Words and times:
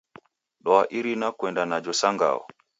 Dwa 0.65 0.81
Irina 0.97 1.27
kuenda 1.37 1.63
najo 1.69 1.93
sa 1.99 2.09
ngao. 2.15 2.41